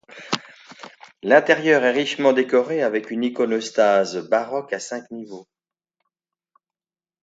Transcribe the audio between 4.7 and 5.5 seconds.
à cinq niveaux.